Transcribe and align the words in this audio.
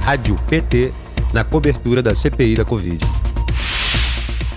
Rádio 0.00 0.36
PT 0.48 0.92
na 1.32 1.44
cobertura 1.44 2.02
da 2.02 2.14
CPI 2.14 2.54
da 2.54 2.64
Covid. 2.64 2.98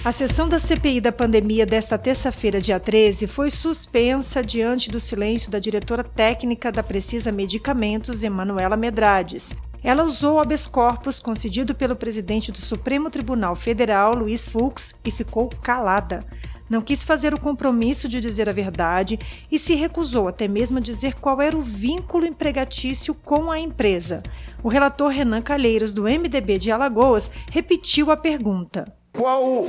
A 0.04 0.12
sessão 0.12 0.48
da 0.48 0.60
CPI 0.60 1.02
da 1.02 1.12
pandemia 1.12 1.66
desta 1.66 1.98
terça-feira, 1.98 2.62
dia 2.62 2.80
13, 2.80 3.26
foi 3.26 3.50
suspensa 3.50 4.44
diante 4.44 4.92
do 4.92 5.00
silêncio 5.00 5.50
da 5.50 5.58
diretora 5.58 6.04
técnica 6.04 6.72
da 6.72 6.84
Precisa 6.84 7.32
Medicamentos, 7.32 8.24
Emanuela 8.24 8.78
Medrades. 8.78 9.56
Ela 9.84 10.04
usou 10.04 10.36
o 10.36 10.40
habeas 10.40 10.66
corpus 10.66 11.20
concedido 11.20 11.74
pelo 11.74 11.96
presidente 11.96 12.52
do 12.52 12.60
Supremo 12.60 13.10
Tribunal 13.10 13.56
Federal, 13.56 14.16
Luiz 14.16 14.46
Fux, 14.46 14.96
e 15.06 15.12
ficou 15.12 15.50
calada. 15.62 16.26
Não 16.68 16.82
quis 16.82 17.04
fazer 17.04 17.34
o 17.34 17.40
compromisso 17.40 18.08
de 18.08 18.20
dizer 18.20 18.50
a 18.50 18.52
verdade 18.52 19.20
e 19.52 19.60
se 19.60 19.76
recusou 19.76 20.28
até 20.28 20.48
mesmo 20.48 20.80
a 20.80 20.82
dizer 20.82 21.14
qual 21.16 21.40
era 21.40 21.56
o 21.56 21.62
vínculo 21.62 22.26
empregatício 22.26 23.14
com 23.14 23.52
a 23.52 23.60
empresa. 23.60 24.24
O 24.64 24.68
relator 24.68 25.10
Renan 25.10 25.42
Calheiros, 25.42 25.94
do 25.94 26.04
MDB 26.04 26.58
de 26.58 26.72
Alagoas, 26.72 27.30
repetiu 27.52 28.10
a 28.10 28.18
pergunta. 28.18 28.92
Qual 29.14 29.68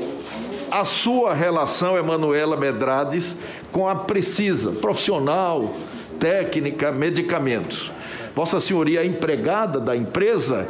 a 0.70 0.84
sua 0.87 1.34
relação, 1.34 1.98
Emanuela 1.98 2.56
Medrades, 2.56 3.37
com 3.70 3.87
a 3.87 3.95
Precisa, 3.95 4.73
profissional, 4.73 5.75
técnica, 6.19 6.91
medicamentos? 6.92 7.92
Vossa 8.34 8.59
Senhoria 8.59 9.03
é 9.03 9.06
empregada 9.06 9.78
da 9.78 9.95
empresa? 9.95 10.69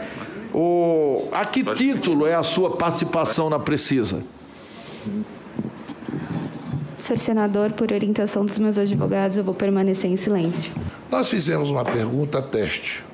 Ou 0.52 1.28
a 1.33 1.45
que 1.45 1.62
título 1.74 2.27
é 2.27 2.34
a 2.34 2.42
sua 2.42 2.77
participação 2.77 3.48
na 3.48 3.58
Precisa? 3.58 4.22
Senhor 7.06 7.19
senador, 7.19 7.73
por 7.73 7.92
orientação 7.92 8.45
dos 8.45 8.59
meus 8.59 8.77
advogados, 8.77 9.37
eu 9.37 9.45
vou 9.45 9.55
permanecer 9.55 10.10
em 10.10 10.16
silêncio. 10.16 10.73
Nós 11.10 11.28
fizemos 11.30 11.70
uma 11.70 11.84
pergunta 11.84 12.42
teste. 12.42 13.05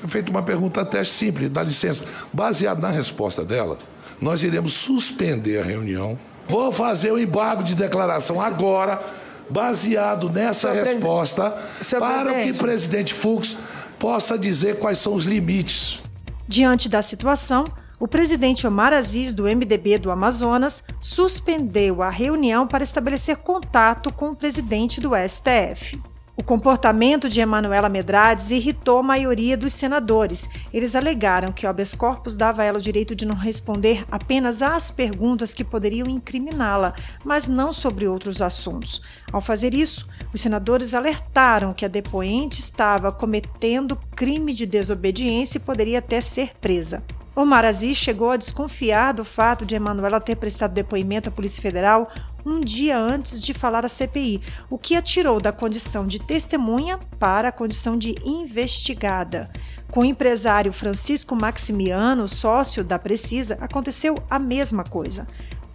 Foi 0.00 0.10
feita 0.10 0.30
uma 0.30 0.42
pergunta 0.42 0.84
teste 0.84 1.14
simples, 1.14 1.50
dá 1.50 1.62
licença. 1.62 2.04
Baseado 2.32 2.80
na 2.80 2.90
resposta 2.90 3.42
dela, 3.42 3.78
nós 4.20 4.42
iremos 4.42 4.74
suspender 4.74 5.58
a 5.58 5.64
reunião. 5.64 6.18
Vou 6.48 6.70
fazer 6.70 7.12
o 7.12 7.18
embargo 7.18 7.62
de 7.62 7.74
declaração 7.74 8.40
agora, 8.40 9.00
baseado 9.48 10.28
nessa 10.28 10.72
Senhor 10.72 10.86
resposta, 10.86 11.56
para 11.98 12.24
presidente. 12.24 12.44
que 12.44 12.50
o 12.50 12.58
presidente 12.58 13.14
Fux 13.14 13.56
possa 13.98 14.38
dizer 14.38 14.76
quais 14.78 14.98
são 14.98 15.14
os 15.14 15.24
limites. 15.24 15.98
Diante 16.46 16.88
da 16.88 17.00
situação, 17.00 17.64
o 18.00 18.08
presidente 18.08 18.66
Omar 18.66 18.94
Aziz, 18.94 19.34
do 19.34 19.44
MDB 19.44 19.98
do 19.98 20.10
Amazonas, 20.10 20.82
suspendeu 20.98 22.02
a 22.02 22.08
reunião 22.08 22.66
para 22.66 22.82
estabelecer 22.82 23.36
contato 23.36 24.10
com 24.10 24.30
o 24.30 24.34
presidente 24.36 25.02
do 25.02 25.10
STF. 25.14 26.00
O 26.34 26.42
comportamento 26.42 27.28
de 27.28 27.42
Emanuela 27.42 27.90
Medrades 27.90 28.50
irritou 28.50 29.00
a 29.00 29.02
maioria 29.02 29.54
dos 29.54 29.74
senadores. 29.74 30.48
Eles 30.72 30.96
alegaram 30.96 31.52
que 31.52 31.66
o 31.66 31.68
habeas 31.68 31.94
corpus 31.94 32.34
dava 32.34 32.62
a 32.62 32.64
ela 32.64 32.78
o 32.78 32.80
direito 32.80 33.14
de 33.14 33.26
não 33.26 33.36
responder 33.36 34.06
apenas 34.10 34.62
às 34.62 34.90
perguntas 34.90 35.52
que 35.52 35.62
poderiam 35.62 36.08
incriminá-la, 36.08 36.94
mas 37.22 37.46
não 37.46 37.70
sobre 37.70 38.08
outros 38.08 38.40
assuntos. 38.40 39.02
Ao 39.30 39.42
fazer 39.42 39.74
isso, 39.74 40.08
os 40.32 40.40
senadores 40.40 40.94
alertaram 40.94 41.74
que 41.74 41.84
a 41.84 41.88
depoente 41.88 42.60
estava 42.60 43.12
cometendo 43.12 43.98
crime 44.16 44.54
de 44.54 44.64
desobediência 44.64 45.58
e 45.58 45.60
poderia 45.60 45.98
até 45.98 46.22
ser 46.22 46.56
presa. 46.58 47.02
Omar 47.40 47.64
Aziz 47.64 47.96
chegou 47.96 48.30
a 48.30 48.36
desconfiar 48.36 49.14
do 49.14 49.24
fato 49.24 49.64
de 49.64 49.74
Emanuela 49.74 50.20
ter 50.20 50.36
prestado 50.36 50.74
depoimento 50.74 51.30
à 51.30 51.32
Polícia 51.32 51.62
Federal 51.62 52.12
um 52.44 52.60
dia 52.60 52.98
antes 52.98 53.40
de 53.40 53.54
falar 53.54 53.82
à 53.82 53.88
CPI, 53.88 54.42
o 54.68 54.76
que 54.76 54.94
a 54.94 55.00
tirou 55.00 55.40
da 55.40 55.50
condição 55.50 56.06
de 56.06 56.18
testemunha 56.18 56.98
para 57.18 57.48
a 57.48 57.52
condição 57.52 57.96
de 57.96 58.14
investigada. 58.26 59.48
Com 59.90 60.00
o 60.00 60.04
empresário 60.04 60.70
Francisco 60.70 61.34
Maximiano, 61.34 62.28
sócio 62.28 62.84
da 62.84 62.98
Precisa, 62.98 63.56
aconteceu 63.58 64.16
a 64.28 64.38
mesma 64.38 64.84
coisa. 64.84 65.26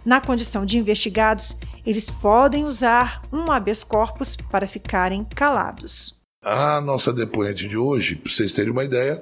Na 0.04 0.20
condição 0.20 0.64
de 0.64 0.78
investigados, 0.78 1.56
eles 1.84 2.08
podem 2.08 2.64
usar 2.64 3.22
um 3.32 3.50
habeas 3.50 3.82
corpus 3.82 4.36
para 4.36 4.68
ficarem 4.68 5.24
calados. 5.24 6.14
A 6.44 6.80
nossa 6.80 7.12
depoente 7.12 7.66
de 7.66 7.76
hoje, 7.76 8.14
para 8.14 8.30
vocês 8.30 8.52
terem 8.52 8.70
uma 8.70 8.84
ideia, 8.84 9.20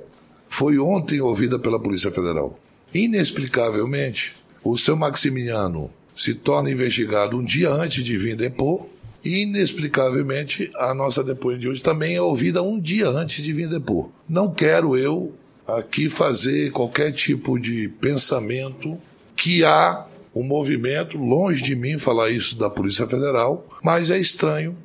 foi 0.55 0.79
ontem 0.79 1.21
ouvida 1.21 1.59
pela 1.59 1.81
Polícia 1.81 2.13
Federal. 2.13 2.57
Inexplicavelmente, 2.95 4.37
o 4.63 4.79
seu 4.79 4.97
Maximiano 4.97 5.91
se 6.17 6.33
torna 6.33 6.71
investigado 6.71 7.37
um 7.37 7.45
dia 7.45 7.71
antes 7.71 8.05
de 8.05 8.17
vir 8.17 8.37
depor. 8.37 8.87
Inexplicavelmente, 9.25 10.71
a 10.77 10.95
nossa 10.95 11.25
depoente 11.25 11.63
de 11.63 11.69
hoje 11.69 11.83
também 11.83 12.15
é 12.15 12.23
ouvida 12.23 12.63
um 12.63 12.79
dia 12.79 13.09
antes 13.09 13.43
de 13.43 13.53
vir 13.53 13.69
depor. 13.69 14.11
Não 14.29 14.49
quero 14.49 14.97
eu 14.97 15.33
aqui 15.67 16.09
fazer 16.09 16.71
qualquer 16.71 17.11
tipo 17.11 17.59
de 17.59 17.89
pensamento 17.89 18.97
que 19.35 19.65
há 19.65 20.07
um 20.33 20.45
movimento, 20.45 21.19
longe 21.19 21.65
de 21.65 21.75
mim 21.75 21.99
falar 21.99 22.31
isso 22.31 22.57
da 22.57 22.71
Polícia 22.71 23.09
Federal, 23.09 23.67
mas 23.83 24.09
é 24.09 24.21
estranho 24.21 24.77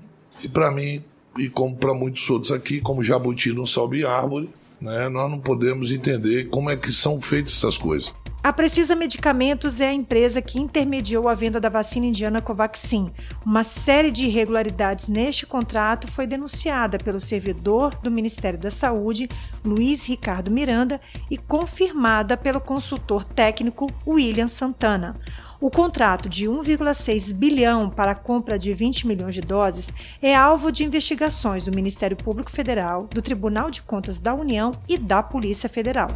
e 0.44 0.48
para 0.48 0.72
mim 0.72 1.04
e 1.38 1.48
como 1.48 1.76
para 1.76 1.94
muitos 1.94 2.28
outros 2.28 2.52
aqui, 2.52 2.82
como 2.82 3.04
jabuti 3.04 3.54
não 3.54 3.68
sobe 3.68 4.04
árvore, 4.04 4.50
né, 4.82 5.10
nós 5.10 5.30
não 5.30 5.40
podemos 5.40 5.92
entender 5.92 6.50
como 6.50 6.70
é 6.70 6.78
que 6.78 6.92
são 6.92 7.20
feitas 7.20 7.54
essas 7.54 7.78
coisas. 7.78 8.14
A 8.42 8.54
Precisa 8.54 8.96
Medicamentos 8.96 9.82
é 9.82 9.90
a 9.90 9.94
empresa 9.94 10.42
que 10.42 10.60
intermediou 10.60 11.28
a 11.28 11.34
venda 11.34 11.60
da 11.60 11.68
vacina 11.68 12.06
indiana 12.06 12.42
Covaxin. 12.42 13.12
Uma 13.46 13.66
série 13.66 14.12
de 14.12 14.24
irregularidades 14.24 15.10
neste 15.10 15.46
contrato 15.46 16.08
foi 16.08 16.26
denunciada 16.26 16.98
pelo 16.98 17.20
servidor 17.20 17.94
do 17.96 18.10
Ministério 18.10 18.58
da 18.58 18.72
Saúde, 18.72 19.28
Luiz 19.64 20.06
Ricardo 20.06 20.50
Miranda, 20.50 21.02
e 21.30 21.38
confirmada 21.38 22.38
pelo 22.38 22.62
consultor 22.62 23.26
técnico 23.26 23.92
William 24.08 24.48
Santana. 24.48 25.20
O 25.62 25.70
contrato 25.70 26.30
de 26.30 26.46
1,6 26.46 27.34
bilhão 27.34 27.90
para 27.90 28.12
a 28.12 28.16
compra 28.16 28.58
de 28.58 28.74
20 28.74 29.06
milhões 29.06 29.36
de 29.36 29.42
doses 29.42 29.94
é 30.22 30.34
alvo 30.34 30.72
de 30.72 30.86
investigações 30.86 31.66
do 31.66 31.76
Ministério 31.76 32.16
Público 32.16 32.50
Federal, 32.50 33.10
do 33.14 33.22
Tribunal 33.22 33.70
de 33.70 33.82
Contas 33.82 34.20
da 34.20 34.34
União 34.34 34.72
e 34.88 34.98
da 34.98 35.22
Polícia 35.22 35.68
Federal. 35.68 36.08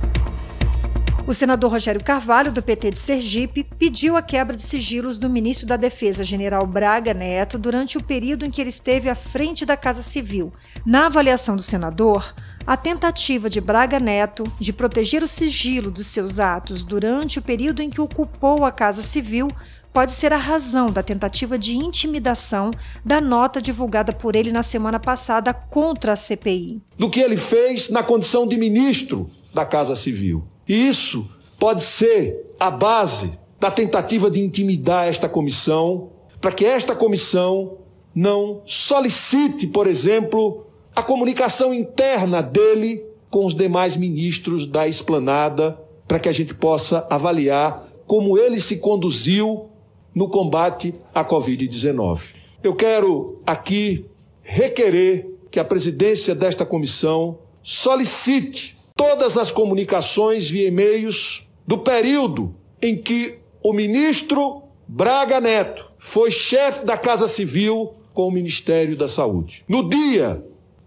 O 1.27 1.33
senador 1.33 1.71
Rogério 1.71 2.01
Carvalho, 2.01 2.53
do 2.53 2.63
PT 2.63 2.91
de 2.91 2.97
Sergipe, 2.99 3.65
pediu 3.77 4.15
a 4.15 4.21
quebra 4.21 4.55
de 4.55 4.61
sigilos 4.61 5.19
do 5.19 5.29
ministro 5.29 5.67
da 5.67 5.75
Defesa, 5.75 6.23
general 6.23 6.65
Braga 6.65 7.13
Neto, 7.13 7.57
durante 7.57 7.97
o 7.97 8.03
período 8.03 8.45
em 8.45 8.51
que 8.51 8.61
ele 8.61 8.69
esteve 8.69 9.09
à 9.09 9.15
frente 9.15 9.65
da 9.65 9.75
Casa 9.75 10.01
Civil. 10.01 10.53
Na 10.85 11.07
avaliação 11.07 11.57
do 11.57 11.61
senador, 11.61 12.33
a 12.65 12.77
tentativa 12.77 13.49
de 13.49 13.59
Braga 13.59 13.99
Neto 13.99 14.43
de 14.59 14.71
proteger 14.71 15.21
o 15.23 15.27
sigilo 15.27 15.91
dos 15.91 16.07
seus 16.07 16.39
atos 16.39 16.85
durante 16.85 17.39
o 17.39 17.41
período 17.41 17.81
em 17.81 17.89
que 17.89 17.99
ocupou 17.99 18.63
a 18.63 18.71
Casa 18.71 19.01
Civil 19.01 19.49
pode 19.91 20.11
ser 20.11 20.33
a 20.33 20.37
razão 20.37 20.87
da 20.87 21.03
tentativa 21.03 21.57
de 21.57 21.75
intimidação 21.75 22.71
da 23.05 23.21
nota 23.21 23.61
divulgada 23.61 24.11
por 24.11 24.35
ele 24.35 24.51
na 24.51 24.63
semana 24.63 24.99
passada 24.99 25.53
contra 25.53 26.13
a 26.13 26.15
CPI. 26.15 26.81
Do 26.97 27.09
que 27.09 27.19
ele 27.19 27.37
fez 27.37 27.89
na 27.89 28.01
condição 28.01 28.47
de 28.47 28.57
ministro 28.57 29.29
da 29.53 29.65
Casa 29.65 29.95
Civil. 29.95 30.47
E 30.67 30.87
isso 30.87 31.29
pode 31.59 31.83
ser 31.83 32.55
a 32.59 32.71
base 32.71 33.37
da 33.59 33.69
tentativa 33.69 34.31
de 34.31 34.41
intimidar 34.41 35.07
esta 35.07 35.29
comissão, 35.29 36.11
para 36.41 36.51
que 36.51 36.65
esta 36.65 36.95
comissão 36.95 37.77
não 38.15 38.63
solicite, 38.65 39.67
por 39.67 39.85
exemplo, 39.85 40.67
a 40.95 41.01
comunicação 41.01 41.73
interna 41.73 42.41
dele 42.41 43.03
com 43.29 43.45
os 43.45 43.55
demais 43.55 43.97
ministros 43.97 44.67
da 44.67 44.87
esplanada, 44.87 45.79
para 46.07 46.19
que 46.19 46.29
a 46.29 46.33
gente 46.33 46.53
possa 46.53 47.07
avaliar 47.09 47.87
como 48.05 48.37
ele 48.37 48.61
se 48.61 48.77
conduziu 48.77 49.69
no 50.13 50.29
combate 50.29 50.93
à 51.13 51.25
Covid-19. 51.25 52.19
Eu 52.61 52.75
quero 52.75 53.41
aqui 53.45 54.05
requerer 54.43 55.27
que 55.49 55.59
a 55.59 55.65
presidência 55.65 56.35
desta 56.35 56.65
comissão 56.65 57.39
solicite 57.63 58.77
todas 58.95 59.37
as 59.37 59.51
comunicações 59.51 60.47
via 60.47 60.67
e-mails 60.67 61.47
do 61.65 61.79
período 61.79 62.53
em 62.81 62.95
que 62.95 63.39
o 63.63 63.73
ministro 63.73 64.61
Braga 64.87 65.41
Neto 65.41 65.91
foi 65.97 66.29
chefe 66.29 66.85
da 66.85 66.97
Casa 66.97 67.27
Civil 67.27 67.93
com 68.13 68.27
o 68.27 68.31
Ministério 68.31 68.95
da 68.95 69.07
Saúde. 69.07 69.63
No 69.67 69.89
dia 69.89 70.43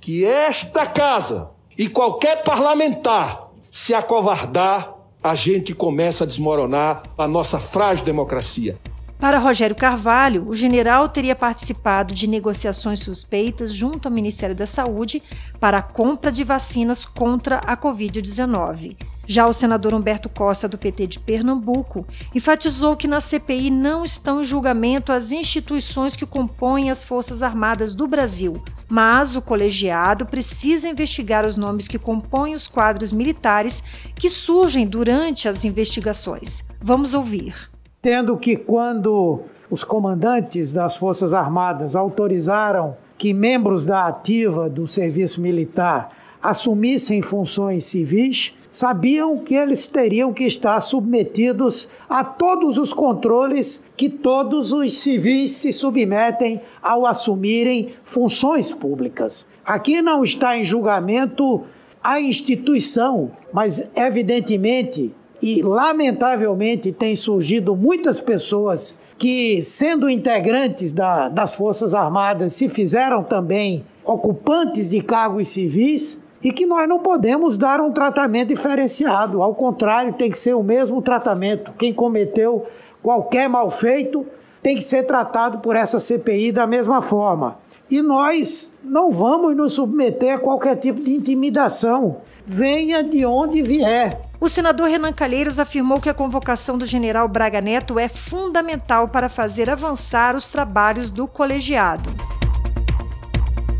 que 0.06 0.25
esta 0.25 0.87
casa 0.87 1.50
e 1.76 1.88
qualquer 1.88 2.44
parlamentar 2.44 3.49
se 3.73 3.93
acovardar, 3.93 4.94
a 5.20 5.35
gente 5.35 5.75
começa 5.75 6.23
a 6.23 6.26
desmoronar 6.29 7.03
a 7.19 7.26
nossa 7.26 7.58
frágil 7.58 8.05
democracia. 8.05 8.79
Para 9.19 9.41
Rogério 9.41 9.75
Carvalho, 9.75 10.47
o 10.47 10.55
general 10.55 11.08
teria 11.08 11.35
participado 11.35 12.14
de 12.14 12.29
negociações 12.29 13.00
suspeitas 13.00 13.75
junto 13.75 14.06
ao 14.06 14.14
Ministério 14.14 14.55
da 14.55 14.64
Saúde 14.64 15.20
para 15.58 15.79
a 15.79 15.82
compra 15.82 16.31
de 16.31 16.44
vacinas 16.44 17.05
contra 17.05 17.56
a 17.67 17.76
Covid-19. 17.76 18.97
Já 19.26 19.46
o 19.46 19.52
senador 19.52 19.93
Humberto 19.93 20.28
Costa, 20.28 20.69
do 20.69 20.78
PT 20.78 21.06
de 21.08 21.19
Pernambuco, 21.19 22.06
enfatizou 22.32 22.96
que 22.96 23.08
na 23.08 23.20
CPI 23.20 23.70
não 23.70 24.05
estão 24.05 24.40
em 24.40 24.44
julgamento 24.44 25.11
as 25.11 25.32
instituições 25.32 26.14
que 26.14 26.25
compõem 26.25 26.90
as 26.90 27.02
Forças 27.02 27.43
Armadas 27.43 27.93
do 27.93 28.06
Brasil, 28.06 28.62
mas 28.88 29.34
o 29.34 29.43
colegiado 29.43 30.26
precisa 30.26 30.88
investigar 30.88 31.44
os 31.44 31.56
nomes 31.56 31.88
que 31.88 31.99
compõem 31.99 32.55
os 32.55 32.69
quadros 32.69 33.12
militares 33.12 33.82
que 34.14 34.31
surgem 34.31 34.87
durante 34.87 35.49
as 35.49 35.64
investigações. 35.64 36.62
Vamos 36.81 37.12
ouvir. 37.12 37.69
Tendo 38.00 38.37
que, 38.37 38.56
quando 38.56 39.40
os 39.69 39.82
comandantes 39.82 40.72
das 40.72 40.96
Forças 40.96 41.34
Armadas 41.34 41.96
autorizaram 41.96 42.96
que 43.19 43.34
membros 43.34 43.84
da 43.84 44.06
ativa 44.06 44.70
do 44.70 44.87
serviço 44.87 45.40
militar 45.40 46.11
assumissem 46.42 47.22
funções 47.22 47.84
civis, 47.84 48.52
sabiam 48.70 49.38
que 49.38 49.54
eles 49.54 49.88
teriam 49.88 50.32
que 50.32 50.44
estar 50.44 50.80
submetidos 50.80 51.88
a 52.08 52.22
todos 52.22 52.76
os 52.76 52.92
controles 52.92 53.82
que 53.96 54.08
todos 54.08 54.72
os 54.72 54.98
civis 54.98 55.52
se 55.52 55.72
submetem 55.72 56.60
ao 56.82 57.06
assumirem 57.06 57.94
funções 58.04 58.72
públicas. 58.72 59.46
Aqui 59.64 60.02
não 60.02 60.22
está 60.22 60.58
em 60.58 60.64
julgamento 60.64 61.62
a 62.02 62.20
instituição, 62.20 63.30
mas 63.52 63.88
evidentemente 63.94 65.12
e 65.42 65.62
lamentavelmente 65.62 66.92
tem 66.92 67.14
surgido 67.14 67.76
muitas 67.76 68.20
pessoas 68.20 68.98
que, 69.18 69.60
sendo 69.62 70.08
integrantes 70.08 70.92
da, 70.92 71.28
das 71.28 71.54
Forças 71.54 71.94
Armadas, 71.94 72.52
se 72.52 72.68
fizeram 72.68 73.22
também 73.22 73.84
ocupantes 74.04 74.90
de 74.90 75.00
cargos 75.00 75.48
civis 75.48 76.22
e 76.46 76.52
que 76.52 76.64
nós 76.64 76.88
não 76.88 77.00
podemos 77.00 77.58
dar 77.58 77.81
um 77.81 77.90
tratamento 77.90 78.50
diferenciado. 78.50 79.43
Ao 79.43 79.52
contrário, 79.52 80.12
tem 80.12 80.31
que 80.31 80.38
ser 80.38 80.54
o 80.54 80.62
mesmo 80.62 81.02
tratamento. 81.02 81.72
Quem 81.76 81.93
cometeu 81.93 82.69
qualquer 83.02 83.48
mal 83.48 83.69
feito 83.69 84.25
tem 84.62 84.76
que 84.76 84.84
ser 84.84 85.02
tratado 85.06 85.58
por 85.58 85.75
essa 85.75 85.98
CPI 85.98 86.52
da 86.52 86.64
mesma 86.64 87.02
forma. 87.02 87.58
E 87.90 88.00
nós 88.00 88.72
não 88.84 89.10
vamos 89.10 89.56
nos 89.56 89.72
submeter 89.72 90.37
a 90.37 90.38
qualquer 90.38 90.76
tipo 90.76 91.00
de 91.00 91.16
intimidação, 91.16 92.19
venha 92.46 93.02
de 93.02 93.26
onde 93.26 93.60
vier. 93.60 94.20
O 94.40 94.48
senador 94.48 94.88
Renan 94.88 95.12
Calheiros 95.12 95.58
afirmou 95.58 96.00
que 96.00 96.08
a 96.08 96.14
convocação 96.14 96.78
do 96.78 96.87
general 96.87 97.26
Braga 97.26 97.60
Neto 97.60 97.98
é 97.98 98.06
fundamental 98.06 99.08
para 99.08 99.28
fazer 99.28 99.69
avançar 99.69 100.37
os 100.37 100.46
trabalhos 100.46 101.10
do 101.10 101.26
colegiado. 101.26 102.08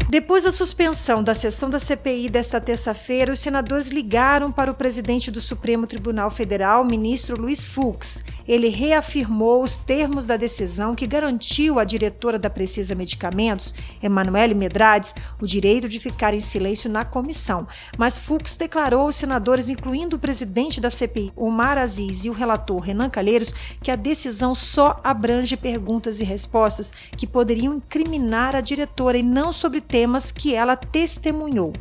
Depois 0.08 0.44
da 0.44 0.52
suspensão 0.52 1.20
da 1.20 1.34
sessão 1.34 1.68
da 1.68 1.80
CPI 1.80 2.28
desta 2.28 2.60
terça-feira, 2.60 3.32
os 3.32 3.40
senadores 3.40 3.88
ligaram 3.88 4.52
para 4.52 4.70
o 4.70 4.74
presidente 4.74 5.32
do 5.32 5.40
Supremo 5.40 5.84
Tribunal 5.84 6.30
Federal, 6.30 6.84
ministro 6.84 7.40
Luiz 7.40 7.66
Fux. 7.66 8.22
Ele 8.46 8.69
reafirmou 8.69 9.62
os 9.62 9.78
termos 9.78 10.25
da 10.25 10.37
decisão 10.37 10.94
que 10.94 11.06
garantiu 11.06 11.78
à 11.78 11.84
diretora 11.84 12.38
da 12.38 12.50
Precisa 12.50 12.94
Medicamentos, 12.94 13.75
Emanuele 14.02 14.54
Medrades, 14.54 15.14
o 15.40 15.46
direito 15.46 15.88
de 15.88 15.98
ficar 15.98 16.34
em 16.34 16.40
silêncio 16.40 16.90
na 16.90 17.04
comissão. 17.04 17.66
Mas 17.98 18.19
Fux 18.19 18.54
declarou 18.54 19.02
aos 19.02 19.16
senadores, 19.16 19.69
incluindo 19.69 20.16
o 20.16 20.19
presidente 20.19 20.81
da 20.81 20.90
CPI, 20.90 21.32
Omar 21.37 21.78
Aziz, 21.78 22.25
e 22.25 22.31
o 22.31 22.32
relator 22.32 22.78
Renan 22.81 23.10
Calheiros, 23.10 23.52
que 23.82 23.90
a 23.90 23.96
decisão 23.96 24.54
só 24.54 25.00
abrange 25.02 25.56
perguntas 25.56 26.20
e 26.20 26.25
respostas 26.25 26.92
que 27.16 27.26
poderiam 27.26 27.75
incriminar 27.75 28.54
a 28.54 28.60
diretora 28.60 29.19
e 29.19 29.22
não 29.22 29.52
sobre 29.52 29.81
temas 29.81 30.31
que 30.31 30.54
ela 30.54 30.76
testemunhou. 30.76 31.72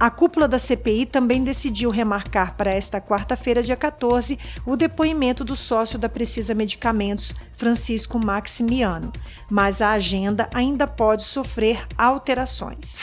A 0.00 0.08
cúpula 0.08 0.48
da 0.48 0.58
CPI 0.58 1.04
também 1.04 1.44
decidiu 1.44 1.90
remarcar 1.90 2.54
para 2.56 2.72
esta 2.72 3.02
quarta-feira, 3.02 3.62
dia 3.62 3.76
14, 3.76 4.38
o 4.64 4.74
depoimento 4.74 5.44
do 5.44 5.54
sócio 5.54 5.98
da 5.98 6.08
Precisa 6.08 6.54
Medicamentos, 6.54 7.34
Francisco 7.52 8.18
Maximiano, 8.18 9.12
mas 9.50 9.82
a 9.82 9.90
agenda 9.90 10.48
ainda 10.54 10.86
pode 10.86 11.22
sofrer 11.22 11.86
alterações. 11.98 13.00